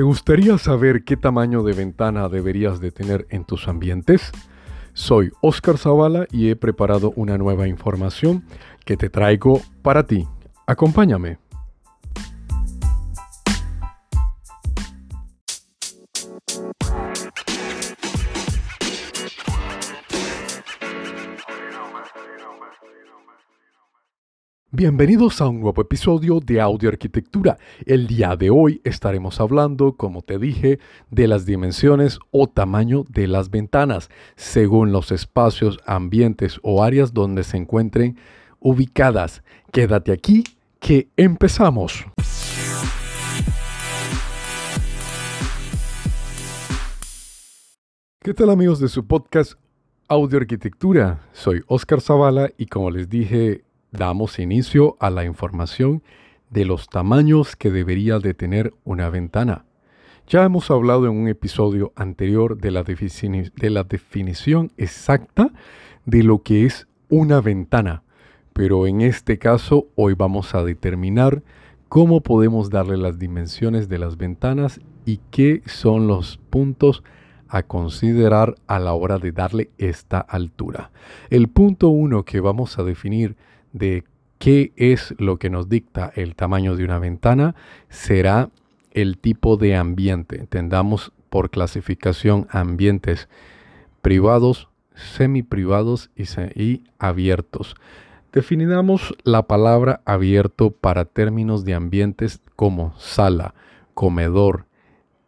¿Te 0.00 0.04
gustaría 0.04 0.56
saber 0.56 1.04
qué 1.04 1.18
tamaño 1.18 1.62
de 1.62 1.74
ventana 1.74 2.30
deberías 2.30 2.80
de 2.80 2.90
tener 2.90 3.26
en 3.28 3.44
tus 3.44 3.68
ambientes? 3.68 4.32
Soy 4.94 5.30
Oscar 5.42 5.76
Zavala 5.76 6.26
y 6.30 6.48
he 6.48 6.56
preparado 6.56 7.12
una 7.16 7.36
nueva 7.36 7.68
información 7.68 8.42
que 8.86 8.96
te 8.96 9.10
traigo 9.10 9.60
para 9.82 10.06
ti. 10.06 10.26
Acompáñame. 10.66 11.36
Bienvenidos 24.80 25.42
a 25.42 25.48
un 25.48 25.60
nuevo 25.60 25.82
episodio 25.82 26.40
de 26.40 26.58
Audio 26.58 26.88
Arquitectura. 26.88 27.58
El 27.84 28.06
día 28.06 28.34
de 28.34 28.48
hoy 28.48 28.80
estaremos 28.82 29.38
hablando, 29.38 29.94
como 29.94 30.22
te 30.22 30.38
dije, 30.38 30.78
de 31.10 31.28
las 31.28 31.44
dimensiones 31.44 32.18
o 32.30 32.46
tamaño 32.46 33.04
de 33.10 33.26
las 33.26 33.50
ventanas, 33.50 34.08
según 34.36 34.90
los 34.90 35.12
espacios, 35.12 35.78
ambientes 35.84 36.58
o 36.62 36.82
áreas 36.82 37.12
donde 37.12 37.44
se 37.44 37.58
encuentren 37.58 38.16
ubicadas. 38.58 39.42
Quédate 39.70 40.12
aquí, 40.12 40.44
que 40.78 41.10
empezamos. 41.18 42.06
¿Qué 48.22 48.32
tal 48.32 48.48
amigos 48.48 48.80
de 48.80 48.88
su 48.88 49.06
podcast 49.06 49.60
Audio 50.08 50.38
Arquitectura? 50.38 51.28
Soy 51.34 51.60
Oscar 51.66 52.00
Zavala 52.00 52.48
y 52.56 52.64
como 52.64 52.90
les 52.90 53.10
dije 53.10 53.64
damos 53.92 54.38
inicio 54.38 54.96
a 55.00 55.10
la 55.10 55.24
información 55.24 56.02
de 56.50 56.64
los 56.64 56.88
tamaños 56.88 57.56
que 57.56 57.70
debería 57.70 58.18
de 58.18 58.34
tener 58.34 58.74
una 58.84 59.08
ventana. 59.08 59.64
Ya 60.26 60.44
hemos 60.44 60.70
hablado 60.70 61.06
en 61.06 61.12
un 61.12 61.28
episodio 61.28 61.92
anterior 61.96 62.58
de 62.58 62.70
la, 62.70 62.84
de 62.84 63.70
la 63.70 63.84
definición 63.84 64.72
exacta 64.76 65.52
de 66.04 66.22
lo 66.22 66.42
que 66.42 66.66
es 66.66 66.86
una 67.08 67.40
ventana, 67.40 68.02
pero 68.52 68.86
en 68.86 69.00
este 69.00 69.38
caso 69.38 69.88
hoy 69.96 70.14
vamos 70.14 70.54
a 70.54 70.62
determinar 70.62 71.42
cómo 71.88 72.20
podemos 72.20 72.70
darle 72.70 72.96
las 72.96 73.18
dimensiones 73.18 73.88
de 73.88 73.98
las 73.98 74.16
ventanas 74.16 74.80
y 75.04 75.20
qué 75.30 75.62
son 75.66 76.06
los 76.06 76.38
puntos 76.50 77.02
a 77.48 77.64
considerar 77.64 78.54
a 78.68 78.78
la 78.78 78.92
hora 78.92 79.18
de 79.18 79.32
darle 79.32 79.70
esta 79.76 80.20
altura. 80.20 80.92
El 81.30 81.48
punto 81.48 81.88
uno 81.88 82.24
que 82.24 82.38
vamos 82.38 82.78
a 82.78 82.84
definir 82.84 83.36
de 83.72 84.04
qué 84.38 84.72
es 84.76 85.14
lo 85.18 85.38
que 85.38 85.50
nos 85.50 85.68
dicta 85.68 86.12
el 86.14 86.34
tamaño 86.34 86.76
de 86.76 86.84
una 86.84 86.98
ventana 86.98 87.54
será 87.88 88.50
el 88.92 89.18
tipo 89.18 89.56
de 89.56 89.76
ambiente. 89.76 90.38
Entendamos 90.38 91.12
por 91.28 91.50
clasificación 91.50 92.46
ambientes 92.50 93.28
privados, 94.02 94.68
semiprivados 94.94 96.10
y, 96.16 96.24
y 96.60 96.84
abiertos. 96.98 97.76
Definamos 98.32 99.14
la 99.24 99.42
palabra 99.42 100.00
abierto 100.04 100.70
para 100.70 101.04
términos 101.04 101.64
de 101.64 101.74
ambientes 101.74 102.40
como 102.56 102.94
sala, 102.98 103.54
comedor, 103.94 104.66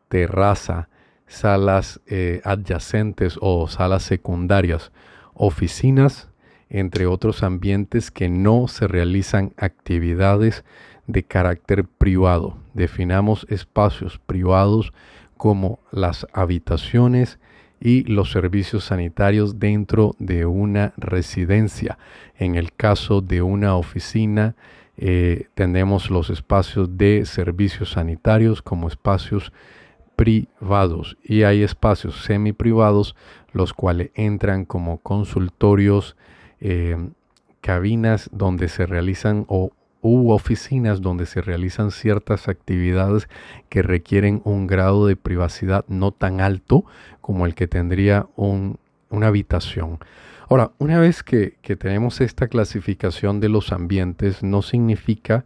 terraza, 0.09 0.89
salas 1.27 2.01
eh, 2.07 2.41
adyacentes 2.45 3.39
o 3.41 3.67
salas 3.67 4.03
secundarias, 4.03 4.93
oficinas, 5.35 6.29
entre 6.75 7.06
otros 7.06 7.42
ambientes 7.42 8.11
que 8.11 8.31
no 8.31 8.67
se 8.67 8.89
realizan 8.89 9.53
actividades 9.59 10.65
de 11.06 11.23
carácter 11.23 11.84
privado. 11.84 12.56
Definamos 12.73 13.47
espacios 13.51 14.19
privados 14.19 14.95
como 15.37 15.81
las 15.91 16.27
habitaciones 16.33 17.39
y 17.79 18.05
los 18.05 18.30
servicios 18.30 18.85
sanitarios 18.85 19.58
dentro 19.58 20.17
de 20.19 20.47
una 20.47 20.95
residencia. 20.97 21.98
En 22.39 22.55
el 22.55 22.73
caso 22.73 23.20
de 23.20 23.42
una 23.42 23.77
oficina, 23.77 24.57
eh, 24.97 25.48
tenemos 25.55 26.08
los 26.08 26.30
espacios 26.30 26.97
de 26.97 27.27
servicios 27.27 27.92
sanitarios 27.92 28.63
como 28.63 28.89
espacios 28.89 29.52
privados 30.17 31.18
y 31.23 31.42
hay 31.42 31.63
espacios 31.63 32.23
semi 32.23 32.52
privados 32.52 33.14
los 33.52 33.74
cuales 33.74 34.11
entran 34.14 34.64
como 34.64 34.98
consultorios, 34.98 36.17
eh, 36.62 36.96
cabinas 37.61 38.30
donde 38.33 38.68
se 38.68 38.86
realizan 38.86 39.45
o 39.48 39.73
u 40.00 40.33
oficinas 40.33 41.00
donde 41.00 41.27
se 41.27 41.40
realizan 41.40 41.92
ciertas 41.92 42.48
actividades 42.48 43.28
que 43.68 43.83
requieren 43.83 44.42
un 44.45 44.67
grado 44.67 45.06
de 45.06 45.17
privacidad 45.17 45.84
no 45.89 46.11
tan 46.11 46.40
alto 46.40 46.84
como 47.20 47.46
el 47.46 47.55
que 47.55 47.68
tendría 47.68 48.27
una 48.36 49.27
habitación. 49.27 49.98
Ahora, 50.48 50.73
una 50.78 50.98
vez 50.98 51.23
que, 51.23 51.56
que, 51.62 51.77
tenemos 51.77 52.20
esta 52.20 52.48
clasificación 52.48 53.40
de 53.40 53.48
los 53.48 53.73
ambientes, 53.73 54.42
no 54.42 54.61
significa 54.61 55.44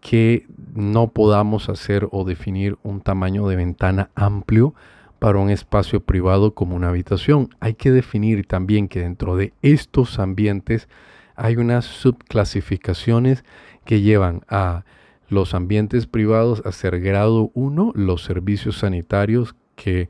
que 0.00 0.46
no 0.74 1.08
podamos 1.08 1.70
hacer 1.70 2.06
o 2.12 2.24
definir 2.24 2.76
un 2.82 3.00
tamaño 3.00 3.48
de 3.48 3.56
ventana 3.56 4.10
amplio 4.14 4.74
para 5.18 5.38
un 5.38 5.50
espacio 5.50 6.00
privado 6.00 6.54
como 6.54 6.76
una 6.76 6.88
habitación. 6.88 7.48
Hay 7.60 7.74
que 7.74 7.90
definir 7.90 8.46
también 8.46 8.88
que 8.88 9.00
dentro 9.00 9.36
de 9.36 9.52
estos 9.62 10.18
ambientes 10.18 10.88
hay 11.36 11.56
unas 11.56 11.84
subclasificaciones 11.84 13.44
que 13.84 14.00
llevan 14.00 14.42
a 14.48 14.84
los 15.28 15.54
ambientes 15.54 16.06
privados 16.06 16.62
a 16.64 16.72
ser 16.72 17.00
grado 17.00 17.50
1, 17.54 17.92
los 17.94 18.22
servicios 18.22 18.78
sanitarios 18.78 19.54
que 19.74 20.08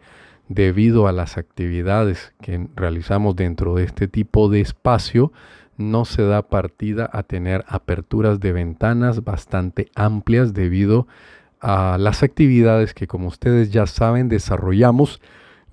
debido 0.49 1.09
a 1.09 1.13
las 1.13 1.39
actividades 1.39 2.35
que 2.41 2.69
realizamos 2.77 3.35
dentro 3.37 3.75
de 3.75 3.85
este 3.85 4.09
tipo 4.09 4.49
de 4.49 4.61
espacio, 4.61 5.33
no 5.77 6.05
se 6.05 6.23
da 6.23 6.43
partida 6.43 7.09
a 7.13 7.23
tener 7.23 7.65
aperturas 7.67 8.41
de 8.41 8.53
ventanas 8.53 9.25
bastante 9.25 9.91
amplias 9.95 10.55
debido 10.55 11.01
a 11.01 11.07
las 11.65 12.23
actividades 12.23 12.95
que 12.95 13.07
como 13.07 13.29
ustedes 13.29 13.71
ya 13.71 13.87
saben 13.87 14.29
desarrollamos 14.29 15.21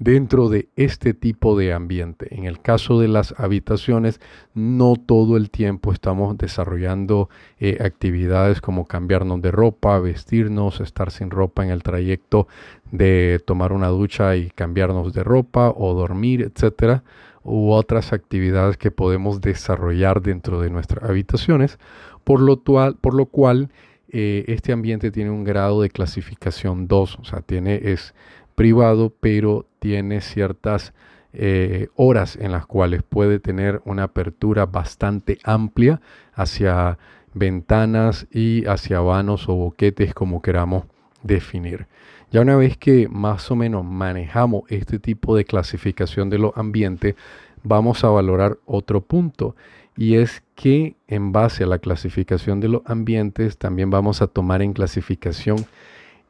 dentro 0.02 0.50
de 0.50 0.68
este 0.76 1.14
tipo 1.14 1.56
de 1.56 1.74
ambiente. 1.74 2.36
En 2.36 2.46
el 2.46 2.60
caso 2.60 3.00
de 3.00 3.08
las 3.08 3.40
habitaciones, 3.40 4.20
no 4.56 4.96
todo 4.96 5.38
el 5.38 5.52
tiempo 5.52 5.94
estamos 5.94 6.40
desarrollando 6.40 7.30
eh, 7.60 7.78
actividades 7.82 8.62
como 8.62 8.88
cambiarnos 8.88 9.44
de 9.44 9.52
ropa, 9.52 10.00
vestirnos, 10.00 10.80
estar 10.80 11.12
sin 11.12 11.30
ropa 11.30 11.64
en 11.64 11.70
el 11.70 11.84
trayecto 11.84 12.48
de 12.92 13.40
tomar 13.46 13.74
una 13.74 13.90
ducha 13.90 14.36
y 14.36 14.50
cambiarnos 14.50 15.14
de 15.14 15.24
ropa 15.24 15.72
o 15.76 15.94
dormir, 15.94 16.42
etcétera, 16.42 17.04
u 17.44 17.70
otras 17.70 18.12
actividades 18.12 18.78
que 18.78 18.90
podemos 18.90 19.40
desarrollar 19.40 20.24
dentro 20.24 20.62
de 20.62 20.72
nuestras 20.72 21.08
habitaciones, 21.08 21.78
por 22.24 22.40
lo, 22.40 22.64
por 22.64 23.14
lo 23.14 23.26
cual 23.28 23.70
eh, 24.12 24.46
este 24.48 24.74
ambiente 24.74 25.12
tiene 25.12 25.30
un 25.30 25.44
grado 25.44 25.82
de 25.82 25.90
clasificación 25.90 26.88
2, 26.88 27.20
o 27.20 27.26
sea, 27.26 27.42
tiene, 27.42 27.80
es 27.84 28.14
privado, 28.56 29.14
pero 29.20 29.66
tiene 29.80 30.22
ciertas 30.22 30.94
eh, 31.34 31.88
horas 31.96 32.36
en 32.36 32.52
las 32.52 32.66
cuales 32.66 33.04
puede 33.04 33.40
tener 33.40 33.82
una 33.86 34.04
apertura 34.04 34.66
bastante 34.66 35.38
amplia 35.44 36.02
hacia 36.34 36.98
ventanas 37.34 38.28
y 38.30 38.66
hacia 38.66 39.00
vanos 39.00 39.48
o 39.48 39.56
boquetes, 39.56 40.14
como 40.14 40.42
queramos 40.42 40.84
definir. 41.24 41.88
Ya 42.32 42.42
una 42.42 42.58
vez 42.58 42.78
que 42.78 43.08
más 43.10 43.50
o 43.50 43.56
menos 43.56 43.86
manejamos 43.86 44.64
este 44.68 45.00
tipo 45.00 45.36
de 45.36 45.46
clasificación 45.46 46.30
de 46.30 46.38
los 46.38 46.56
ambientes, 46.58 47.16
vamos 47.64 48.04
a 48.04 48.10
valorar 48.10 48.58
otro 48.66 49.02
punto 49.02 49.56
y 49.96 50.16
es 50.16 50.44
que 50.62 50.96
en 51.08 51.32
base 51.32 51.64
a 51.64 51.68
la 51.68 51.80
clasificación 51.80 52.60
de 52.60 52.68
los 52.68 52.84
ambientes 52.86 53.58
también 53.58 53.90
vamos 53.90 54.22
a 54.22 54.28
tomar 54.28 54.62
en 54.62 54.74
clasificación 54.74 55.66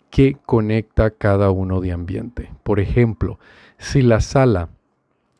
qué 0.09 0.37
conecta 0.45 1.11
cada 1.11 1.51
uno 1.51 1.81
de 1.81 1.91
ambiente. 1.91 2.49
Por 2.63 2.79
ejemplo, 2.79 3.39
si 3.77 4.01
la 4.01 4.21
sala 4.21 4.69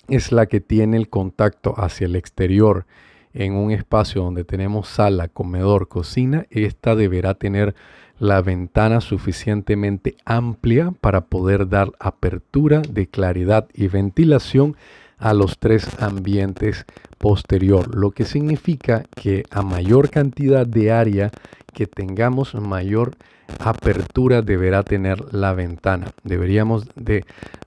es 0.09 0.33
la 0.33 0.47
que 0.47 0.59
tiene 0.59 0.97
el 0.97 1.07
contacto 1.07 1.73
hacia 1.77 2.03
el 2.03 2.17
exterior 2.17 2.85
en 3.33 3.53
un 3.53 3.71
espacio 3.71 4.23
donde 4.23 4.43
tenemos 4.43 4.89
sala, 4.89 5.29
comedor, 5.29 5.87
cocina, 5.87 6.45
esta 6.49 6.93
deberá 6.93 7.35
tener 7.35 7.75
la 8.19 8.41
ventana 8.41 8.99
suficientemente 8.99 10.17
amplia 10.25 10.91
para 10.99 11.21
poder 11.27 11.69
dar 11.69 11.93
apertura 11.97 12.81
de 12.81 13.07
claridad 13.07 13.69
y 13.73 13.87
ventilación 13.87 14.75
a 15.17 15.33
los 15.33 15.59
tres 15.59 15.87
ambientes 16.01 16.85
posterior, 17.21 17.95
lo 17.95 18.11
que 18.11 18.25
significa 18.25 19.03
que 19.15 19.43
a 19.51 19.61
mayor 19.61 20.09
cantidad 20.09 20.65
de 20.65 20.91
área 20.91 21.29
que 21.71 21.85
tengamos, 21.85 22.55
mayor 22.55 23.11
apertura 23.59 24.41
deberá 24.41 24.81
tener 24.81 25.31
la 25.31 25.53
ventana. 25.53 26.07
Deberíamos 26.23 26.87
de 26.95 27.23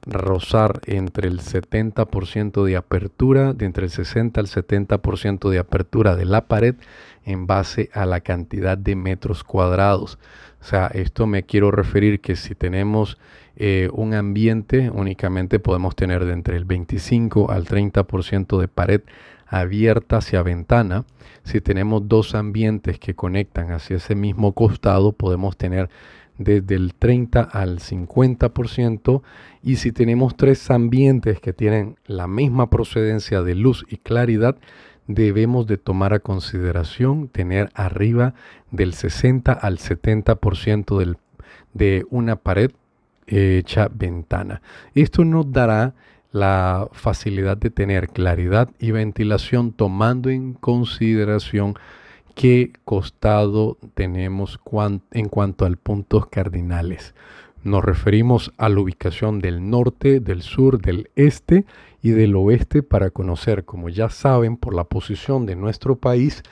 rozar 0.07 0.81
entre 0.87 1.29
el 1.29 1.41
70% 1.41 2.65
de 2.65 2.77
apertura, 2.77 3.53
de 3.53 3.67
entre 3.67 3.85
el 3.85 3.91
60 3.91 4.41
al 4.41 4.49
70% 4.49 5.49
de 5.49 5.59
apertura 5.59 6.17
de 6.17 6.25
la 6.25 6.47
pared 6.47 6.75
en 7.25 7.47
base 7.47 7.91
a 7.95 8.07
la 8.07 8.21
cantidad 8.21 8.77
de 8.77 8.97
metros 8.97 9.45
cuadrados. 9.45 10.19
O 10.61 10.65
sea, 10.65 10.89
esto 10.89 11.27
me 11.27 11.45
quiero 11.45 11.71
referir 11.71 12.21
que 12.21 12.35
si 12.35 12.55
tenemos 12.57 13.19
eh, 13.57 13.89
un 13.93 14.15
ambiente, 14.15 14.91
únicamente 14.91 15.61
podemos 15.61 15.95
tener 15.95 16.25
de 16.25 16.33
entre 16.33 16.57
el 16.57 16.65
25 16.65 17.51
al 17.51 17.67
30% 17.67 18.59
de 18.59 18.69
pared 18.69 19.01
abierta 19.47 20.17
hacia 20.17 20.43
ventana. 20.43 21.05
Si 21.45 21.61
tenemos 21.61 22.09
dos 22.09 22.35
ambientes 22.35 22.99
que 22.99 23.15
conectan 23.15 23.71
hacia 23.71 23.97
ese 23.97 24.15
mismo 24.15 24.53
costado, 24.53 25.13
podemos 25.13 25.57
tener 25.57 25.89
desde 26.39 26.75
el 26.75 26.95
30 26.95 27.43
al 27.43 27.79
50% 27.79 29.23
y 29.63 29.77
si 29.77 29.93
tenemos 29.93 30.37
tres 30.37 30.71
ambientes 30.71 31.41
que 31.41 31.53
tienen 31.53 31.97
la 32.07 32.27
misma 32.27 32.71
procedencia 32.71 33.43
de 33.43 33.55
luz 33.55 33.87
y 33.89 33.99
claridad, 33.99 34.57
debemos 35.07 35.67
de 35.67 35.77
tomar 35.77 36.13
a 36.13 36.19
consideración 36.19 37.29
tener 37.29 37.71
arriba 37.75 38.35
del 38.71 38.95
60 38.95 39.53
al 39.53 39.79
70% 39.79 40.99
del, 40.99 41.19
de 41.73 42.05
una 42.11 42.37
pared 42.37 42.73
hecha 43.27 43.89
ventana. 43.93 44.63
Esto 44.95 45.25
nos 45.25 45.51
dará 45.51 45.95
la 46.33 46.89
facilidad 46.93 47.57
de 47.57 47.71
tener 47.71 48.09
claridad 48.09 48.69
y 48.79 48.91
ventilación 48.91 49.73
tomando 49.73 50.31
en 50.31 50.55
consideración 50.55 51.75
qué 52.35 52.73
costado 52.85 53.79
tenemos 53.95 54.59
en 55.13 55.29
cuanto 55.29 55.65
al 55.65 55.77
puntos 55.77 56.27
cardinales. 56.27 57.15
Nos 57.63 57.85
referimos 57.85 58.53
a 58.59 58.69
la 58.69 58.81
ubicación 58.81 59.39
del 59.39 59.71
norte, 59.71 60.21
del 60.21 60.43
sur, 60.43 60.83
del 60.83 61.09
este 61.15 61.65
y 62.03 62.11
del 62.11 62.37
oeste 62.37 62.83
para 62.83 63.11
conocer, 63.11 63.65
como 63.65 63.89
ya 63.89 64.11
saben, 64.11 64.57
por 64.57 64.75
la 64.75 64.85
posición 64.85 65.47
de 65.47 65.57
nuestro 65.57 65.97
país, 65.97 66.43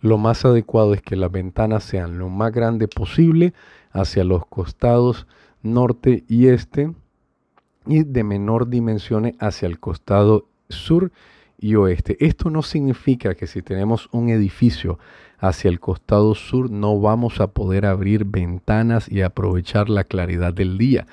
lo 0.00 0.18
más 0.18 0.44
adecuado 0.44 0.94
es 0.94 1.02
que 1.02 1.14
las 1.16 1.30
ventanas 1.30 1.84
sean 1.84 2.18
lo 2.18 2.28
más 2.28 2.52
grande 2.52 2.88
posible 2.88 3.54
hacia 3.92 4.24
los 4.24 4.46
costados 4.46 5.26
norte 5.62 6.24
y 6.28 6.48
este 6.48 6.92
y 7.86 8.04
de 8.04 8.24
menor 8.24 8.68
dimensión 8.68 9.34
hacia 9.38 9.66
el 9.66 9.78
costado 9.78 10.46
sur 10.68 11.12
y 11.58 11.74
oeste. 11.76 12.16
Esto 12.20 12.50
no 12.50 12.62
significa 12.62 13.34
que 13.34 13.46
si 13.46 13.62
tenemos 13.62 14.08
un 14.12 14.28
edificio 14.28 14.98
hacia 15.38 15.68
el 15.68 15.80
costado 15.80 16.34
sur 16.34 16.70
no 16.70 17.00
vamos 17.00 17.40
a 17.40 17.48
poder 17.48 17.86
abrir 17.86 18.24
ventanas 18.24 19.10
y 19.10 19.22
aprovechar 19.22 19.88
la 19.88 20.04
claridad 20.04 20.54
del 20.54 20.78
día. 20.78 21.06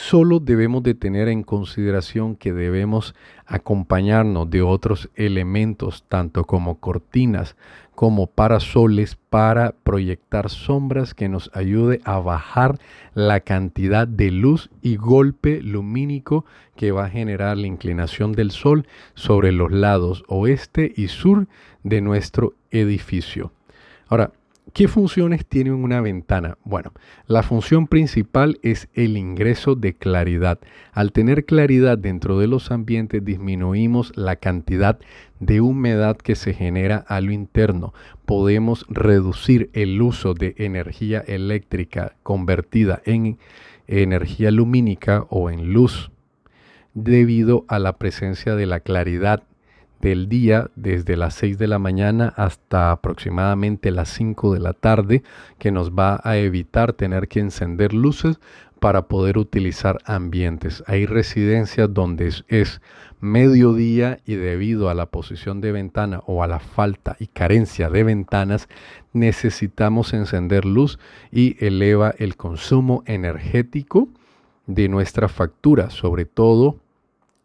Solo 0.00 0.38
debemos 0.38 0.84
de 0.84 0.94
tener 0.94 1.26
en 1.26 1.42
consideración 1.42 2.36
que 2.36 2.52
debemos 2.52 3.16
acompañarnos 3.46 4.48
de 4.48 4.62
otros 4.62 5.10
elementos, 5.16 6.04
tanto 6.06 6.44
como 6.44 6.78
cortinas 6.78 7.56
como 7.96 8.28
parasoles, 8.28 9.16
para 9.28 9.72
proyectar 9.72 10.50
sombras 10.50 11.14
que 11.14 11.28
nos 11.28 11.50
ayude 11.52 12.00
a 12.04 12.20
bajar 12.20 12.78
la 13.14 13.40
cantidad 13.40 14.06
de 14.06 14.30
luz 14.30 14.70
y 14.82 14.94
golpe 14.94 15.60
lumínico 15.62 16.44
que 16.76 16.92
va 16.92 17.06
a 17.06 17.10
generar 17.10 17.58
la 17.58 17.66
inclinación 17.66 18.30
del 18.30 18.52
sol 18.52 18.86
sobre 19.14 19.50
los 19.50 19.72
lados 19.72 20.22
oeste 20.28 20.92
y 20.96 21.08
sur 21.08 21.48
de 21.82 22.00
nuestro 22.02 22.54
edificio. 22.70 23.50
Ahora, 24.06 24.30
¿Qué 24.78 24.86
funciones 24.86 25.44
tiene 25.44 25.72
una 25.72 26.00
ventana? 26.00 26.56
Bueno, 26.62 26.92
la 27.26 27.42
función 27.42 27.88
principal 27.88 28.60
es 28.62 28.88
el 28.94 29.16
ingreso 29.16 29.74
de 29.74 29.94
claridad. 29.94 30.60
Al 30.92 31.10
tener 31.10 31.46
claridad 31.46 31.98
dentro 31.98 32.38
de 32.38 32.46
los 32.46 32.70
ambientes 32.70 33.24
disminuimos 33.24 34.16
la 34.16 34.36
cantidad 34.36 35.00
de 35.40 35.60
humedad 35.60 36.16
que 36.16 36.36
se 36.36 36.54
genera 36.54 36.98
a 37.08 37.20
lo 37.20 37.32
interno. 37.32 37.92
Podemos 38.24 38.86
reducir 38.88 39.68
el 39.72 40.00
uso 40.00 40.34
de 40.34 40.54
energía 40.58 41.24
eléctrica 41.26 42.14
convertida 42.22 43.02
en 43.04 43.36
energía 43.88 44.52
lumínica 44.52 45.26
o 45.28 45.50
en 45.50 45.72
luz 45.72 46.12
debido 46.94 47.64
a 47.66 47.80
la 47.80 47.98
presencia 47.98 48.54
de 48.54 48.66
la 48.66 48.78
claridad 48.78 49.42
del 50.00 50.28
día 50.28 50.70
desde 50.76 51.16
las 51.16 51.34
6 51.34 51.58
de 51.58 51.66
la 51.66 51.78
mañana 51.78 52.32
hasta 52.36 52.90
aproximadamente 52.90 53.90
las 53.90 54.08
5 54.10 54.54
de 54.54 54.60
la 54.60 54.72
tarde 54.72 55.22
que 55.58 55.72
nos 55.72 55.90
va 55.92 56.20
a 56.22 56.36
evitar 56.36 56.92
tener 56.92 57.28
que 57.28 57.40
encender 57.40 57.92
luces 57.92 58.38
para 58.78 59.08
poder 59.08 59.38
utilizar 59.38 59.98
ambientes. 60.04 60.84
Hay 60.86 61.06
residencias 61.06 61.92
donde 61.92 62.32
es, 62.48 62.80
mediodía 63.20 64.20
y 64.24 64.34
debido 64.34 64.88
a 64.88 64.94
la 64.94 65.06
posición 65.06 65.60
de 65.60 65.72
ventana 65.72 66.20
o 66.26 66.42
a 66.44 66.46
la 66.46 66.60
falta 66.60 67.16
y 67.18 67.26
carencia 67.26 67.90
de 67.90 68.04
ventanas 68.04 68.68
necesitamos 69.12 70.12
encender 70.14 70.64
luz 70.64 71.00
y 71.32 71.56
eleva 71.64 72.14
el 72.18 72.36
consumo 72.36 73.02
energético 73.06 74.08
de 74.66 74.88
nuestra 74.88 75.28
factura, 75.28 75.90
sobre 75.90 76.26
todo 76.26 76.78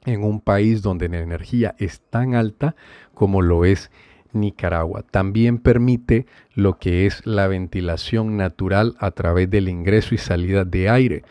en 0.06 0.24
un 0.24 0.42
país 0.42 0.82
donde 0.82 1.10
la 1.10 1.20
energía 1.20 1.76
es 1.78 2.02
tan 2.10 2.36
alta 2.36 2.76
como 3.14 3.42
lo 3.42 3.66
es 3.66 3.92
Nicaragua. 4.34 5.04
También 5.04 5.60
permite 5.60 6.26
lo 6.54 6.78
que 6.78 7.06
es 7.06 7.26
la 7.26 7.48
ventilación 7.48 8.38
natural 8.38 8.96
a 9.00 9.12
través 9.12 9.50
del 9.50 9.70
ingreso 9.70 10.16
y 10.16 10.18
salida 10.18 10.66
de 10.66 10.90
aire. 10.90 11.24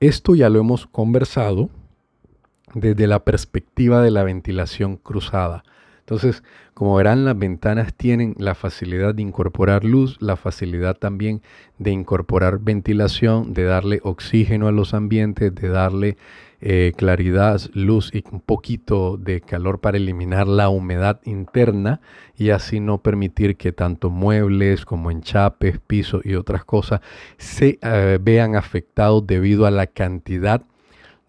Esto 0.00 0.34
ya 0.34 0.48
lo 0.48 0.60
hemos 0.60 0.86
conversado 0.86 1.70
desde 2.74 3.06
la 3.06 3.24
perspectiva 3.24 4.02
de 4.02 4.10
la 4.10 4.22
ventilación 4.22 4.96
cruzada. 4.96 5.64
Entonces, 6.10 6.42
como 6.74 6.96
verán, 6.96 7.24
las 7.24 7.38
ventanas 7.38 7.94
tienen 7.94 8.34
la 8.36 8.56
facilidad 8.56 9.14
de 9.14 9.22
incorporar 9.22 9.84
luz, 9.84 10.16
la 10.20 10.34
facilidad 10.34 10.96
también 10.96 11.40
de 11.78 11.92
incorporar 11.92 12.58
ventilación, 12.58 13.54
de 13.54 13.62
darle 13.62 14.00
oxígeno 14.02 14.66
a 14.66 14.72
los 14.72 14.92
ambientes, 14.92 15.54
de 15.54 15.68
darle 15.68 16.16
eh, 16.60 16.94
claridad, 16.96 17.60
luz 17.74 18.10
y 18.12 18.24
un 18.32 18.40
poquito 18.40 19.18
de 19.18 19.40
calor 19.40 19.80
para 19.80 19.98
eliminar 19.98 20.48
la 20.48 20.68
humedad 20.68 21.20
interna 21.24 22.00
y 22.36 22.50
así 22.50 22.80
no 22.80 22.98
permitir 22.98 23.56
que 23.56 23.70
tanto 23.70 24.10
muebles 24.10 24.84
como 24.84 25.12
enchapes, 25.12 25.78
pisos 25.78 26.26
y 26.26 26.34
otras 26.34 26.64
cosas 26.64 27.02
se 27.38 27.78
eh, 27.82 28.18
vean 28.20 28.56
afectados 28.56 29.24
debido 29.28 29.64
a 29.64 29.70
la 29.70 29.86
cantidad 29.86 30.62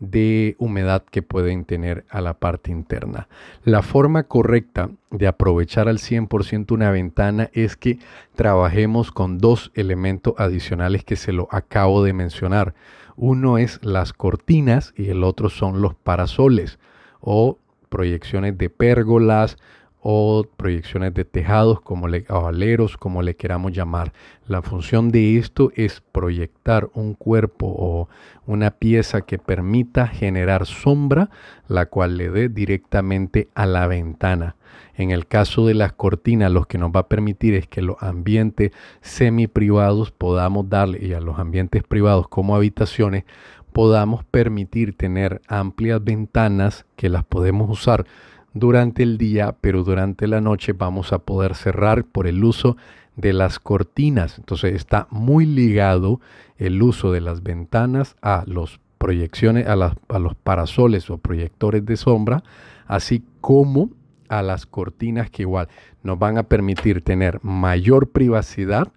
de 0.02 0.56
humedad 0.58 1.04
que 1.04 1.22
pueden 1.22 1.64
tener 1.64 2.06
a 2.10 2.22
la 2.22 2.34
parte 2.34 2.72
interna. 2.72 3.30
La 3.64 3.84
forma 3.84 4.24
correcta 4.24 4.90
de 5.12 5.28
aprovechar 5.28 5.88
al 5.88 6.00
100% 6.00 6.72
una 6.72 6.90
ventana 6.90 7.50
es 7.54 7.78
que 7.78 8.00
trabajemos 8.36 9.12
con 9.12 9.38
dos 9.38 9.72
elementos 9.76 10.34
adicionales 10.38 11.06
que 11.06 11.16
se 11.16 11.32
lo 11.32 11.48
acabo 11.52 12.04
de 12.04 12.14
mencionar. 12.14 12.74
Uno 13.16 13.60
es 13.60 13.80
las 13.84 14.12
cortinas 14.12 14.94
y 14.98 15.10
el 15.10 15.24
otro 15.24 15.50
son 15.50 15.82
los 15.82 15.94
parasoles 15.94 16.80
o 17.20 17.60
proyecciones 17.90 18.58
de 18.58 18.72
pérgolas 18.72 19.58
o 20.02 20.46
proyecciones 20.58 21.14
de 21.14 21.26
tejados 21.26 21.80
como 21.82 22.08
le, 22.08 22.26
o 22.30 22.48
aleros, 22.48 22.98
como 22.98 23.22
le 23.22 23.36
queramos 23.36 23.72
llamar. 23.72 24.14
La 24.48 24.62
función 24.62 25.10
de 25.10 25.38
esto 25.38 25.72
es 25.76 26.02
proyectar 26.12 26.90
un 26.94 27.14
cuerpo 27.14 27.68
o 27.68 28.10
una 28.48 28.72
pieza 28.72 29.22
que 29.22 29.38
permita 29.38 30.08
generar 30.08 30.66
sombra, 30.66 31.30
la 31.68 31.86
cual 31.86 32.18
le 32.18 32.32
dé 32.32 32.50
directamente 32.50 33.48
a 33.54 33.68
la 33.68 33.86
ventana. 33.86 34.56
En 34.96 35.12
el 35.12 35.28
caso 35.28 35.68
de 35.68 35.76
las 35.76 35.94
cortinas, 35.94 36.52
lo 36.52 36.66
que 36.66 36.78
nos 36.78 36.92
va 36.92 37.02
a 37.02 37.08
permitir 37.08 37.54
es 37.54 37.68
que 37.68 37.82
los 37.82 37.98
ambientes 38.02 38.72
semi 39.02 39.48
privados 39.48 40.12
podamos 40.12 40.68
darle, 40.70 41.00
y 41.06 41.14
a 41.14 41.22
los 41.22 41.38
ambientes 41.38 41.84
privados 41.84 42.28
como 42.28 42.56
habitaciones, 42.56 43.24
podamos 43.72 44.24
permitir 44.26 44.98
tener 44.98 45.42
amplias 45.48 46.04
ventanas 46.04 46.86
que 46.96 47.10
las 47.10 47.24
podemos 47.24 47.70
usar 47.70 48.06
durante 48.54 49.04
el 49.04 49.18
día, 49.18 49.56
pero 49.62 49.84
durante 49.84 50.28
la 50.28 50.42
noche 50.42 50.74
vamos 50.74 51.14
a 51.14 51.20
poder 51.20 51.56
cerrar 51.56 52.04
por 52.04 52.28
el 52.28 52.44
uso 52.44 52.78
de 53.16 53.34
las 53.34 53.60
cortinas. 53.60 54.38
Entonces 54.38 54.74
está 54.74 55.08
muy 55.10 55.46
ligado 55.46 56.20
el 56.58 56.82
uso 56.82 57.12
de 57.12 57.22
las 57.22 57.44
ventanas 57.44 58.16
a 58.22 58.44
los 58.48 58.80
proyecciones, 58.98 59.68
a, 59.68 59.74
a 59.74 60.20
los 60.20 60.36
parasoles 60.36 61.10
o 61.10 61.18
proyectores 61.18 61.86
de 61.86 61.98
sombra, 61.98 62.44
así 62.88 63.24
como 63.42 63.90
a 64.30 64.42
las 64.42 64.66
cortinas 64.66 65.30
que 65.30 65.42
igual 65.42 65.68
nos 66.04 66.18
van 66.18 66.38
a 66.38 66.44
permitir 66.44 67.04
tener 67.04 67.40
mayor 67.44 68.10
privacidad 68.10 68.92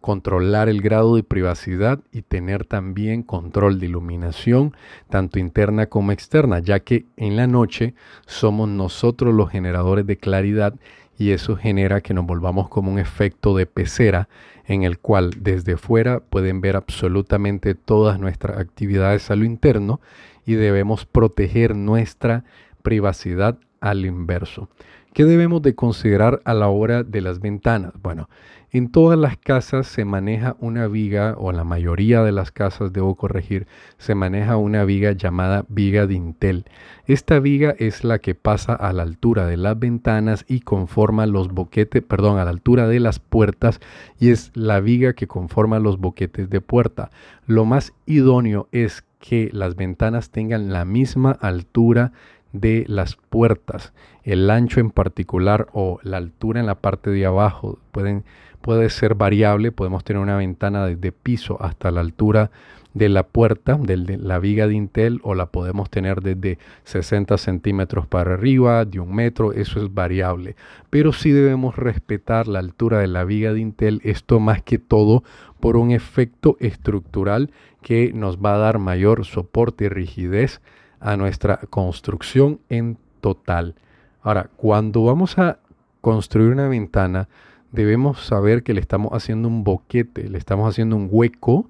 controlar 0.00 0.68
el 0.68 0.80
grado 0.80 1.16
de 1.16 1.22
privacidad 1.22 2.00
y 2.12 2.22
tener 2.22 2.64
también 2.64 3.22
control 3.22 3.78
de 3.78 3.86
iluminación, 3.86 4.74
tanto 5.08 5.38
interna 5.38 5.86
como 5.86 6.12
externa, 6.12 6.58
ya 6.58 6.80
que 6.80 7.04
en 7.16 7.36
la 7.36 7.46
noche 7.46 7.94
somos 8.26 8.68
nosotros 8.68 9.34
los 9.34 9.50
generadores 9.50 10.06
de 10.06 10.16
claridad 10.16 10.74
y 11.18 11.32
eso 11.32 11.54
genera 11.54 12.00
que 12.00 12.14
nos 12.14 12.24
volvamos 12.24 12.68
como 12.70 12.90
un 12.90 12.98
efecto 12.98 13.54
de 13.54 13.66
pecera 13.66 14.28
en 14.64 14.84
el 14.84 14.98
cual 14.98 15.32
desde 15.38 15.76
fuera 15.76 16.20
pueden 16.20 16.60
ver 16.60 16.76
absolutamente 16.76 17.74
todas 17.74 18.18
nuestras 18.18 18.56
actividades 18.58 19.30
a 19.30 19.36
lo 19.36 19.44
interno 19.44 20.00
y 20.46 20.54
debemos 20.54 21.04
proteger 21.04 21.76
nuestra 21.76 22.44
privacidad 22.82 23.58
al 23.80 24.06
inverso. 24.06 24.68
¿Qué 25.12 25.24
debemos 25.24 25.60
de 25.62 25.74
considerar 25.74 26.40
a 26.44 26.54
la 26.54 26.68
hora 26.68 27.02
de 27.02 27.20
las 27.20 27.40
ventanas? 27.40 27.92
Bueno, 28.00 28.28
en 28.70 28.92
todas 28.92 29.18
las 29.18 29.36
casas 29.36 29.88
se 29.88 30.04
maneja 30.04 30.54
una 30.60 30.86
viga, 30.86 31.34
o 31.36 31.50
en 31.50 31.56
la 31.56 31.64
mayoría 31.64 32.22
de 32.22 32.30
las 32.30 32.52
casas, 32.52 32.92
debo 32.92 33.16
corregir, 33.16 33.66
se 33.98 34.14
maneja 34.14 34.56
una 34.56 34.84
viga 34.84 35.10
llamada 35.10 35.64
viga 35.68 36.06
dintel. 36.06 36.64
Esta 37.06 37.40
viga 37.40 37.74
es 37.76 38.04
la 38.04 38.20
que 38.20 38.36
pasa 38.36 38.72
a 38.72 38.92
la 38.92 39.02
altura 39.02 39.46
de 39.46 39.56
las 39.56 39.76
ventanas 39.76 40.44
y 40.46 40.60
conforma 40.60 41.26
los 41.26 41.48
boquetes, 41.48 42.04
perdón, 42.04 42.38
a 42.38 42.44
la 42.44 42.50
altura 42.50 42.86
de 42.86 43.00
las 43.00 43.18
puertas 43.18 43.80
y 44.20 44.30
es 44.30 44.52
la 44.54 44.78
viga 44.78 45.14
que 45.14 45.26
conforma 45.26 45.80
los 45.80 45.98
boquetes 45.98 46.48
de 46.48 46.60
puerta. 46.60 47.10
Lo 47.48 47.64
más 47.64 47.92
idóneo 48.06 48.68
es 48.70 49.02
que 49.18 49.50
las 49.52 49.74
ventanas 49.74 50.30
tengan 50.30 50.72
la 50.72 50.84
misma 50.84 51.32
altura 51.32 52.12
de 52.52 52.84
las 52.88 53.16
puertas. 53.16 53.92
El 54.24 54.50
ancho 54.50 54.80
en 54.80 54.90
particular 54.90 55.68
o 55.72 55.98
la 56.02 56.16
altura 56.16 56.60
en 56.60 56.66
la 56.66 56.76
parte 56.76 57.10
de 57.10 57.26
abajo 57.26 57.78
pueden 57.92 58.24
puede 58.60 58.90
ser 58.90 59.14
variable, 59.14 59.72
podemos 59.72 60.04
tener 60.04 60.22
una 60.22 60.36
ventana 60.36 60.86
desde 60.86 61.12
piso 61.12 61.56
hasta 61.62 61.90
la 61.90 62.00
altura 62.00 62.50
de 62.92 63.08
la 63.08 63.22
puerta, 63.22 63.76
de 63.76 64.18
la 64.18 64.38
viga 64.40 64.66
de 64.66 64.74
Intel, 64.74 65.20
o 65.22 65.34
la 65.34 65.46
podemos 65.46 65.90
tener 65.90 66.22
desde 66.22 66.58
60 66.84 67.38
centímetros 67.38 68.06
para 68.08 68.34
arriba, 68.34 68.84
de 68.84 68.98
un 68.98 69.14
metro, 69.14 69.52
eso 69.52 69.80
es 69.80 69.94
variable. 69.94 70.56
Pero 70.90 71.12
sí 71.12 71.30
debemos 71.30 71.76
respetar 71.76 72.48
la 72.48 72.58
altura 72.58 72.98
de 72.98 73.06
la 73.06 73.24
viga 73.24 73.52
de 73.52 73.60
Intel, 73.60 74.00
esto 74.02 74.40
más 74.40 74.62
que 74.62 74.78
todo 74.78 75.22
por 75.60 75.76
un 75.76 75.92
efecto 75.92 76.56
estructural 76.58 77.52
que 77.80 78.12
nos 78.12 78.38
va 78.38 78.56
a 78.56 78.58
dar 78.58 78.78
mayor 78.78 79.24
soporte 79.24 79.84
y 79.84 79.88
rigidez 79.88 80.60
a 81.00 81.16
nuestra 81.16 81.56
construcción 81.70 82.60
en 82.68 82.98
total. 83.20 83.74
Ahora, 84.22 84.50
cuando 84.56 85.04
vamos 85.04 85.38
a 85.38 85.58
construir 86.00 86.50
una 86.52 86.68
ventana, 86.68 87.28
debemos 87.72 88.24
saber 88.24 88.62
que 88.62 88.74
le 88.74 88.80
estamos 88.80 89.12
haciendo 89.12 89.48
un 89.48 89.64
boquete, 89.64 90.28
le 90.28 90.38
estamos 90.38 90.68
haciendo 90.68 90.96
un 90.96 91.08
hueco 91.10 91.68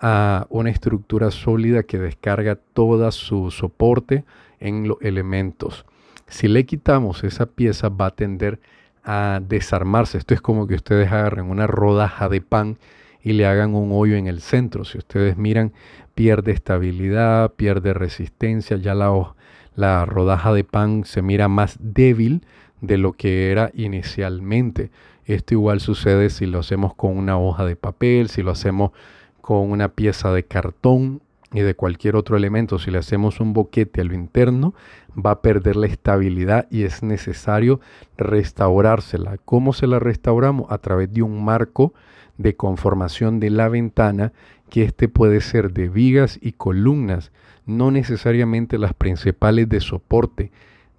a 0.00 0.46
una 0.50 0.70
estructura 0.70 1.30
sólida 1.30 1.84
que 1.84 1.98
descarga 1.98 2.56
todo 2.56 3.10
su 3.12 3.50
soporte 3.50 4.24
en 4.60 4.88
los 4.88 4.98
elementos. 5.00 5.86
Si 6.26 6.48
le 6.48 6.66
quitamos 6.66 7.24
esa 7.24 7.46
pieza 7.46 7.88
va 7.88 8.06
a 8.06 8.10
tender 8.10 8.58
a 9.04 9.40
desarmarse. 9.46 10.18
Esto 10.18 10.34
es 10.34 10.40
como 10.40 10.66
que 10.66 10.74
ustedes 10.74 11.12
agarren 11.12 11.50
una 11.50 11.66
rodaja 11.66 12.28
de 12.28 12.40
pan 12.40 12.78
y 13.24 13.32
le 13.32 13.46
hagan 13.46 13.74
un 13.74 13.90
hoyo 13.90 14.16
en 14.16 14.26
el 14.26 14.40
centro. 14.40 14.84
Si 14.84 14.98
ustedes 14.98 15.38
miran, 15.38 15.72
pierde 16.14 16.52
estabilidad, 16.52 17.52
pierde 17.54 17.94
resistencia, 17.94 18.76
ya 18.76 18.94
la, 18.94 19.34
la 19.74 20.04
rodaja 20.04 20.52
de 20.52 20.62
pan 20.62 21.04
se 21.04 21.22
mira 21.22 21.48
más 21.48 21.78
débil 21.80 22.42
de 22.82 22.98
lo 22.98 23.14
que 23.14 23.50
era 23.50 23.70
inicialmente. 23.74 24.90
Esto 25.24 25.54
igual 25.54 25.80
sucede 25.80 26.28
si 26.28 26.44
lo 26.44 26.58
hacemos 26.58 26.94
con 26.94 27.16
una 27.16 27.38
hoja 27.38 27.64
de 27.64 27.76
papel, 27.76 28.28
si 28.28 28.42
lo 28.42 28.50
hacemos 28.50 28.92
con 29.40 29.70
una 29.70 29.88
pieza 29.88 30.30
de 30.30 30.44
cartón 30.44 31.22
y 31.50 31.60
de 31.60 31.74
cualquier 31.74 32.16
otro 32.16 32.36
elemento. 32.36 32.78
Si 32.78 32.90
le 32.90 32.98
hacemos 32.98 33.40
un 33.40 33.54
boquete 33.54 34.02
a 34.02 34.04
lo 34.04 34.12
interno, 34.12 34.74
va 35.14 35.30
a 35.30 35.40
perder 35.40 35.76
la 35.76 35.86
estabilidad 35.86 36.66
y 36.70 36.82
es 36.82 37.02
necesario 37.02 37.80
restaurársela. 38.18 39.38
¿Cómo 39.46 39.72
se 39.72 39.86
la 39.86 39.98
restauramos? 39.98 40.70
A 40.70 40.76
través 40.76 41.10
de 41.10 41.22
un 41.22 41.42
marco 41.42 41.94
de 42.38 42.56
conformación 42.56 43.40
de 43.40 43.50
la 43.50 43.68
ventana, 43.68 44.32
que 44.70 44.82
este 44.82 45.08
puede 45.08 45.40
ser 45.40 45.72
de 45.72 45.88
vigas 45.88 46.38
y 46.40 46.52
columnas, 46.52 47.32
no 47.66 47.90
necesariamente 47.90 48.78
las 48.78 48.94
principales 48.94 49.68
de 49.68 49.80
soporte 49.80 50.50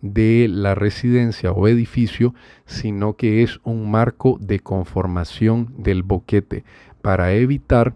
de 0.02 0.48
la 0.50 0.76
residencia 0.76 1.52
o 1.52 1.68
edificio, 1.68 2.34
sino 2.66 3.16
que 3.16 3.44
es 3.44 3.60
un 3.64 3.90
marco 3.90 4.38
de 4.40 4.60
conformación 4.60 5.74
del 5.78 6.04
boquete 6.04 6.64
para 7.02 7.34
evitar 7.34 7.96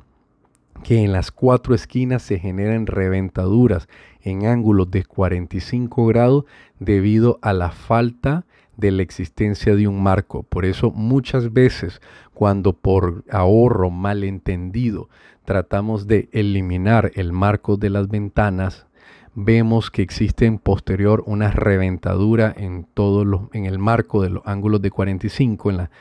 que 0.84 1.04
en 1.04 1.12
las 1.12 1.32
cuatro 1.32 1.76
esquinas 1.76 2.24
se 2.24 2.40
generen 2.40 2.88
reventaduras 2.88 3.88
en 4.22 4.46
ángulos 4.46 4.90
de 4.92 5.04
45 5.04 6.06
grados 6.08 6.46
debido 6.80 7.38
a 7.42 7.54
la 7.54 7.72
falta 7.72 8.46
de 8.80 8.92
la 8.92 9.02
existencia 9.02 9.76
de 9.76 9.88
un 9.88 10.02
marco. 10.02 10.44
Por 10.44 10.66
eso 10.66 10.92
muchas 10.92 11.54
veces 11.54 12.02
cuando 12.34 12.74
por 12.74 13.24
ahorro 13.30 13.90
malentendido 13.90 15.10
tratamos 15.46 16.08
de 16.08 16.30
eliminar 16.32 17.12
el 17.16 17.34
marco 17.34 17.78
de 17.78 17.90
las 17.90 18.08
ventanas, 18.08 18.88
vemos 19.36 19.92
que 19.92 20.02
existe 20.02 20.46
en 20.46 20.60
posterior 20.60 21.24
una 21.26 21.52
reventadura 21.52 22.54
en 22.56 22.86
todo 22.94 23.26
lo, 23.26 23.50
en 23.54 23.66
el 23.66 23.80
marco 23.80 24.22
de 24.22 24.30
los 24.30 24.44
ángulos 24.46 24.82
de 24.82 24.92
45 24.92 25.70
en 25.70 25.78
la 25.78 25.92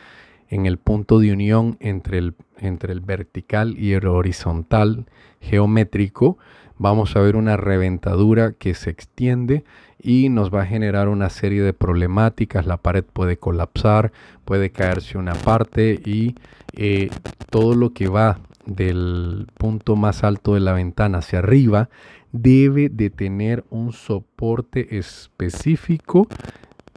en 0.49 0.67
el 0.67 0.79
punto 0.79 1.19
de 1.19 1.33
unión 1.33 1.77
entre 1.81 2.19
el, 2.19 2.35
entre 2.59 2.93
el 2.93 3.01
vertical 3.01 3.77
y 3.79 3.93
el 3.93 4.07
horizontal 4.07 5.07
geométrico, 5.41 6.39
vamos 6.79 7.17
a 7.17 7.21
ver 7.21 7.37
una 7.37 7.57
reventadura 7.57 8.53
que 8.53 8.75
se 8.75 8.91
extiende 8.91 9.65
y 10.01 10.29
nos 10.29 10.53
va 10.55 10.63
a 10.63 10.67
generar 10.67 11.09
una 11.09 11.29
serie 11.29 11.63
de 11.63 11.73
problemáticas. 11.73 12.67
La 12.67 12.77
pared 12.77 13.05
puede 13.05 13.37
colapsar, 13.37 14.13
puede 14.45 14.71
caerse 14.71 15.19
una 15.19 15.35
parte 15.35 16.01
y 16.05 16.35
eh, 16.75 17.11
todo 17.51 17.75
lo 17.75 17.93
que 17.93 18.09
va 18.09 18.39
del 18.65 19.47
punto 19.57 19.97
más 19.97 20.25
alto 20.25 20.55
de 20.55 20.61
la 20.61 20.73
ventana 20.73 21.19
hacia 21.19 21.41
arriba 21.41 21.89
debe 22.33 22.89
de 22.91 23.11
tener 23.11 23.65
un 23.71 23.93
soporte 23.93 24.99
específico 24.99 26.29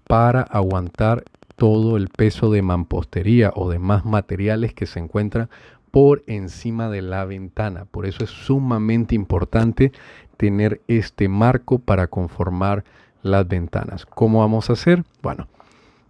para 0.08 0.42
aguantar 0.42 1.24
todo 1.56 1.96
el 1.96 2.10
peso 2.10 2.52
de 2.52 2.62
mampostería 2.62 3.52
o 3.56 3.70
demás 3.70 4.04
materiales 4.04 4.74
que 4.74 4.86
se 4.86 5.00
encuentran 5.00 5.50
por 5.91 6.24
encima 6.27 6.89
de 6.89 7.01
la 7.01 7.25
ventana. 7.25 7.86
Por 7.86 8.05
eso 8.05 8.24
es 8.24 8.29
sumamente 8.29 9.13
importante 9.13 9.91
tener 10.38 10.81
este 10.88 11.27
marco 11.27 11.79
para 11.79 12.07
conformar 12.07 12.83
las 13.21 13.48
ventanas. 13.48 14.05
¿Cómo 14.05 14.39
vamos 14.39 14.69
a 14.69 14.74
hacer? 14.74 15.03
Bueno, 15.21 15.48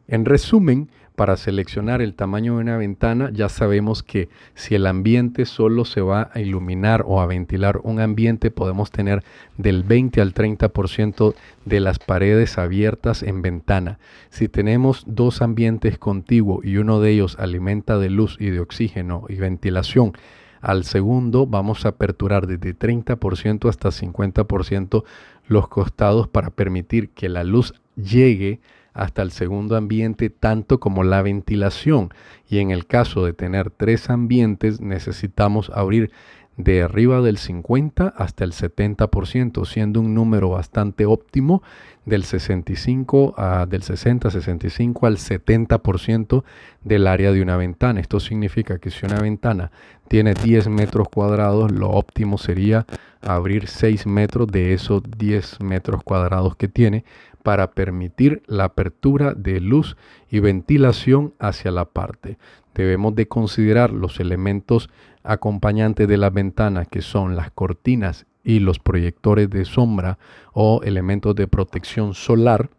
en 0.07 0.25
resumen, 0.25 0.89
para 1.21 1.37
seleccionar 1.37 2.01
el 2.01 2.15
tamaño 2.15 2.55
de 2.55 2.61
una 2.61 2.77
ventana, 2.77 3.29
ya 3.31 3.47
sabemos 3.47 4.01
que 4.01 4.27
si 4.55 4.73
el 4.73 4.87
ambiente 4.87 5.45
solo 5.45 5.85
se 5.85 6.01
va 6.01 6.31
a 6.33 6.39
iluminar 6.39 7.03
o 7.05 7.21
a 7.21 7.27
ventilar 7.27 7.79
un 7.83 7.99
ambiente, 7.99 8.49
podemos 8.49 8.89
tener 8.89 9.23
del 9.55 9.83
20 9.83 10.19
al 10.19 10.33
30% 10.33 11.35
de 11.65 11.79
las 11.79 11.99
paredes 11.99 12.57
abiertas 12.57 13.21
en 13.21 13.43
ventana. 13.43 13.99
Si 14.31 14.47
tenemos 14.47 15.03
dos 15.05 15.43
ambientes 15.43 15.99
contiguos 15.99 16.65
y 16.65 16.77
uno 16.77 16.99
de 16.99 17.11
ellos 17.11 17.37
alimenta 17.37 17.99
de 17.99 18.09
luz 18.09 18.37
y 18.39 18.49
de 18.49 18.59
oxígeno 18.59 19.25
y 19.29 19.35
ventilación, 19.35 20.13
al 20.59 20.85
segundo 20.85 21.45
vamos 21.45 21.85
a 21.85 21.89
aperturar 21.89 22.47
desde 22.47 22.75
30% 22.75 23.69
hasta 23.69 23.89
50% 23.89 25.03
los 25.45 25.67
costados 25.67 26.27
para 26.27 26.49
permitir 26.49 27.09
que 27.09 27.29
la 27.29 27.43
luz 27.43 27.75
llegue 27.95 28.59
hasta 28.93 29.21
el 29.21 29.31
segundo 29.31 29.75
ambiente 29.75 30.29
tanto 30.29 30.79
como 30.79 31.03
la 31.03 31.21
ventilación. 31.21 32.09
Y 32.49 32.59
en 32.59 32.71
el 32.71 32.85
caso 32.85 33.25
de 33.25 33.33
tener 33.33 33.71
tres 33.71 34.09
ambientes 34.09 34.81
necesitamos 34.81 35.71
abrir 35.73 36.11
de 36.57 36.83
arriba 36.83 37.21
del 37.21 37.37
50 37.37 38.07
hasta 38.07 38.43
el 38.43 38.51
70%, 38.51 39.65
siendo 39.65 40.01
un 40.01 40.13
número 40.13 40.49
bastante 40.49 41.05
óptimo 41.05 41.63
del 42.05 42.23
65 42.23 43.35
a 43.37 43.65
del 43.65 43.83
60, 43.83 44.31
65 44.31 45.07
al 45.07 45.17
70% 45.17 46.43
del 46.83 47.07
área 47.07 47.31
de 47.31 47.41
una 47.41 47.57
ventana. 47.57 47.99
Esto 47.99 48.19
significa 48.19 48.79
que 48.79 48.89
si 48.89 49.05
una 49.05 49.19
ventana 49.19 49.71
tiene 50.07 50.33
10 50.33 50.67
metros 50.67 51.07
cuadrados, 51.09 51.71
lo 51.71 51.89
óptimo 51.89 52.37
sería 52.37 52.85
abrir 53.21 53.67
6 53.67 54.07
metros 54.07 54.47
de 54.47 54.73
esos 54.73 55.03
10 55.03 55.61
metros 55.61 56.03
cuadrados 56.03 56.55
que 56.55 56.67
tiene 56.67 57.05
para 57.43 57.71
permitir 57.71 58.43
la 58.47 58.65
apertura 58.65 59.33
de 59.33 59.59
luz 59.59 59.97
y 60.29 60.39
ventilación 60.39 61.33
hacia 61.39 61.71
la 61.71 61.85
parte. 61.85 62.37
Debemos 62.73 63.15
de 63.15 63.27
considerar 63.27 63.91
los 63.91 64.19
elementos 64.19 64.89
acompañantes 65.23 66.07
de 66.07 66.17
la 66.17 66.29
ventana 66.29 66.85
que 66.85 67.01
son 67.01 67.35
las 67.35 67.51
cortinas 67.51 68.25
y 68.43 68.59
los 68.59 68.79
proyectores 68.79 69.49
de 69.49 69.65
sombra 69.65 70.17
o 70.53 70.81
elementos 70.83 71.35
de 71.35 71.47
protección 71.47 72.13
solar 72.13 72.69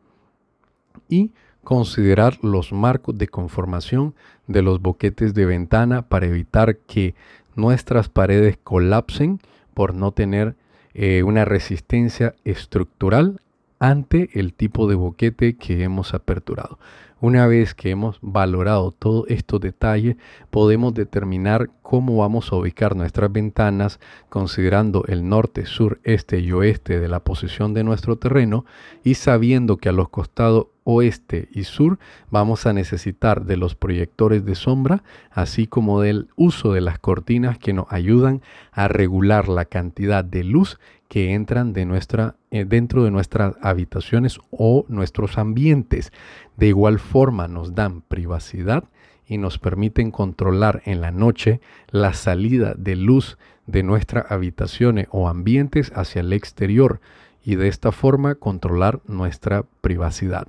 y 1.08 1.32
considerar 1.62 2.38
los 2.42 2.72
marcos 2.72 3.16
de 3.16 3.28
conformación 3.28 4.14
de 4.46 4.62
los 4.62 4.80
boquetes 4.80 5.34
de 5.34 5.46
ventana 5.46 6.02
para 6.02 6.26
evitar 6.26 6.78
que 6.78 7.14
nuestras 7.54 8.08
paredes 8.08 8.58
colapsen 8.62 9.40
por 9.74 9.94
no 9.94 10.12
tener 10.12 10.56
eh, 10.94 11.22
una 11.22 11.44
resistencia 11.44 12.34
estructural 12.44 13.40
ante 13.82 14.30
el 14.34 14.54
tipo 14.54 14.86
de 14.86 14.94
boquete 14.94 15.56
que 15.56 15.82
hemos 15.82 16.14
aperturado. 16.14 16.78
Una 17.20 17.48
vez 17.48 17.74
que 17.74 17.90
hemos 17.90 18.18
valorado 18.20 18.92
todos 18.92 19.24
estos 19.28 19.60
detalles, 19.60 20.16
podemos 20.50 20.94
determinar 20.94 21.68
cómo 21.82 22.16
vamos 22.16 22.52
a 22.52 22.56
ubicar 22.56 22.94
nuestras 22.94 23.32
ventanas 23.32 23.98
considerando 24.28 25.04
el 25.08 25.28
norte, 25.28 25.66
sur, 25.66 25.98
este 26.04 26.38
y 26.38 26.52
oeste 26.52 27.00
de 27.00 27.08
la 27.08 27.24
posición 27.24 27.74
de 27.74 27.82
nuestro 27.82 28.16
terreno 28.16 28.64
y 29.02 29.14
sabiendo 29.14 29.78
que 29.78 29.88
a 29.88 29.92
los 29.92 30.10
costados 30.10 30.68
oeste 30.84 31.48
y 31.52 31.64
sur 31.64 31.98
vamos 32.30 32.66
a 32.66 32.72
necesitar 32.72 33.44
de 33.44 33.56
los 33.56 33.74
proyectores 33.74 34.44
de 34.44 34.54
sombra, 34.54 35.02
así 35.30 35.66
como 35.66 36.00
del 36.00 36.28
uso 36.36 36.72
de 36.72 36.80
las 36.80 36.98
cortinas 36.98 37.58
que 37.58 37.72
nos 37.72 37.86
ayudan 37.90 38.42
a 38.70 38.88
regular 38.88 39.48
la 39.48 39.64
cantidad 39.64 40.24
de 40.24 40.44
luz 40.44 40.78
que 41.12 41.34
entran 41.34 41.74
de 41.74 41.84
nuestra, 41.84 42.36
eh, 42.50 42.64
dentro 42.64 43.04
de 43.04 43.10
nuestras 43.10 43.56
habitaciones 43.60 44.40
o 44.50 44.86
nuestros 44.88 45.36
ambientes. 45.36 46.10
De 46.56 46.68
igual 46.68 46.98
forma 46.98 47.48
nos 47.48 47.74
dan 47.74 48.00
privacidad 48.00 48.84
y 49.26 49.36
nos 49.36 49.58
permiten 49.58 50.10
controlar 50.10 50.80
en 50.86 51.02
la 51.02 51.10
noche 51.10 51.60
la 51.90 52.14
salida 52.14 52.72
de 52.78 52.96
luz 52.96 53.36
de 53.66 53.82
nuestras 53.82 54.30
habitaciones 54.32 55.06
o 55.10 55.28
ambientes 55.28 55.92
hacia 55.94 56.20
el 56.20 56.32
exterior 56.32 57.02
y 57.44 57.56
de 57.56 57.68
esta 57.68 57.92
forma 57.92 58.36
controlar 58.36 59.00
nuestra 59.06 59.66
privacidad. 59.82 60.46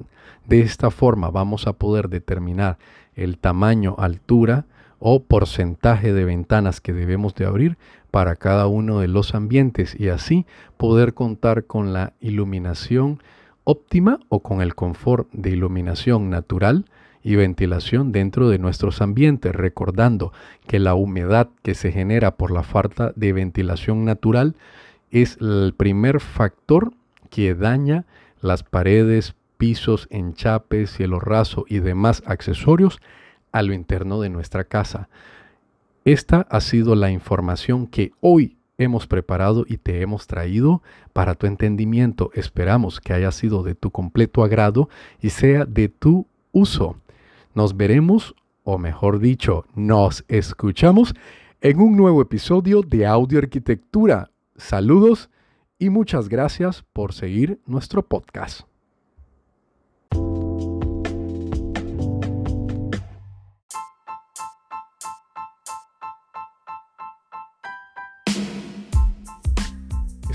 De 0.47 0.61
esta 0.61 0.91
forma 0.91 1.29
vamos 1.29 1.67
a 1.67 1.73
poder 1.73 2.07
determinar 2.07 2.77
el 3.15 3.37
tamaño, 3.37 3.95
altura 3.97 4.65
o 4.99 5.23
porcentaje 5.23 6.13
de 6.13 6.23
ventanas 6.23 6.79
que 6.79 6.93
debemos 6.93 7.35
de 7.35 7.47
abrir 7.47 7.77
para 8.13 8.35
cada 8.35 8.67
uno 8.67 8.99
de 8.99 9.07
los 9.07 9.33
ambientes 9.33 9.99
y 9.99 10.09
así 10.09 10.45
poder 10.77 11.15
contar 11.15 11.65
con 11.65 11.93
la 11.93 12.13
iluminación 12.21 13.23
óptima 13.63 14.19
o 14.29 14.43
con 14.43 14.61
el 14.61 14.75
confort 14.75 15.27
de 15.31 15.49
iluminación 15.49 16.29
natural 16.29 16.85
y 17.23 17.37
ventilación 17.37 18.11
dentro 18.11 18.49
de 18.49 18.59
nuestros 18.59 19.01
ambientes, 19.01 19.55
recordando 19.55 20.31
que 20.67 20.77
la 20.77 20.93
humedad 20.93 21.49
que 21.63 21.73
se 21.73 21.91
genera 21.91 22.35
por 22.35 22.51
la 22.51 22.61
falta 22.61 23.13
de 23.15 23.33
ventilación 23.33 24.05
natural 24.05 24.55
es 25.09 25.39
el 25.41 25.73
primer 25.75 26.19
factor 26.19 26.93
que 27.31 27.55
daña 27.55 28.05
las 28.41 28.61
paredes, 28.61 29.33
pisos, 29.57 30.07
enchapes, 30.11 30.91
cielo 30.91 31.19
raso 31.19 31.65
y 31.67 31.79
demás 31.79 32.21
accesorios 32.27 32.99
a 33.51 33.63
lo 33.63 33.73
interno 33.73 34.21
de 34.21 34.29
nuestra 34.29 34.65
casa. 34.65 35.09
Esta 36.05 36.45
ha 36.49 36.59
sido 36.59 36.95
la 36.95 37.11
información 37.11 37.87
que 37.87 38.11
hoy 38.19 38.57
hemos 38.77 39.07
preparado 39.07 39.63
y 39.67 39.77
te 39.77 40.01
hemos 40.01 40.27
traído 40.27 40.81
para 41.13 41.35
tu 41.35 41.47
entendimiento. 41.47 42.29
Esperamos 42.33 42.99
que 42.99 43.13
haya 43.13 43.31
sido 43.31 43.63
de 43.63 43.73
tu 43.75 43.89
completo 43.91 44.43
agrado 44.43 44.89
y 45.21 45.29
sea 45.29 45.63
de 45.65 45.87
tu 45.87 46.27
uso. 46.51 46.97
Nos 47.55 47.77
veremos, 47.77 48.35
o 48.63 48.77
mejor 48.77 49.19
dicho, 49.19 49.65
nos 49.75 50.25
escuchamos 50.27 51.13
en 51.61 51.79
un 51.79 51.95
nuevo 51.95 52.21
episodio 52.21 52.81
de 52.81 53.05
Audio 53.05 53.39
Arquitectura. 53.39 54.31
Saludos 54.57 55.29
y 55.79 55.89
muchas 55.89 56.27
gracias 56.27 56.83
por 56.91 57.13
seguir 57.13 57.61
nuestro 57.65 58.03
podcast. 58.05 58.72